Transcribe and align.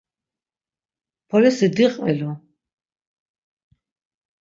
Polisi 1.29 1.67
diqvilu! 1.77 2.31